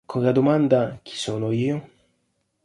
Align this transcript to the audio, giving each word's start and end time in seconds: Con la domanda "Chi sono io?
Con 0.07 0.23
la 0.23 0.31
domanda 0.31 0.97
"Chi 1.03 1.15
sono 1.15 1.51
io? 1.51 1.89